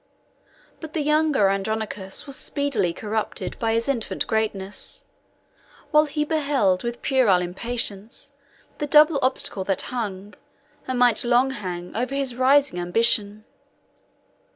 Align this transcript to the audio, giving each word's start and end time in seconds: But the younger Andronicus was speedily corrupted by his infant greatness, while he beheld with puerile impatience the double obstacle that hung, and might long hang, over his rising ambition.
But 0.79 0.93
the 0.93 1.01
younger 1.03 1.49
Andronicus 1.49 2.25
was 2.25 2.35
speedily 2.35 2.91
corrupted 2.91 3.55
by 3.59 3.73
his 3.73 3.87
infant 3.87 4.25
greatness, 4.25 5.05
while 5.91 6.05
he 6.05 6.25
beheld 6.25 6.81
with 6.81 7.03
puerile 7.03 7.43
impatience 7.43 8.31
the 8.79 8.87
double 8.87 9.19
obstacle 9.21 9.63
that 9.65 9.83
hung, 9.93 10.33
and 10.87 10.97
might 10.97 11.23
long 11.23 11.51
hang, 11.51 11.95
over 11.95 12.15
his 12.15 12.33
rising 12.35 12.79
ambition. 12.79 13.45